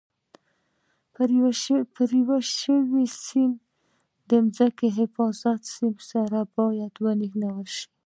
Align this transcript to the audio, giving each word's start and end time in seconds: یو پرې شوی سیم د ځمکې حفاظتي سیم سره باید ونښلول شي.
یو 1.71 1.79
پرې 1.95 2.19
شوی 2.57 3.05
سیم 3.25 3.51
د 4.29 4.31
ځمکې 4.57 4.87
حفاظتي 4.97 5.67
سیم 5.75 5.95
سره 6.09 6.39
باید 6.55 6.93
ونښلول 7.03 7.65
شي. 7.77 7.87